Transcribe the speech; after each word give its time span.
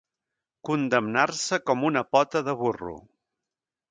Condemnar-se 0.69 1.59
com 1.69 1.85
una 1.91 2.03
pota 2.17 2.43
de 2.47 2.57
burro. 2.63 2.97